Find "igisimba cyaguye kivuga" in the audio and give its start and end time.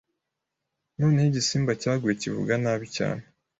1.31-2.53